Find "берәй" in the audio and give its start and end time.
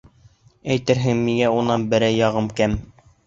1.93-2.17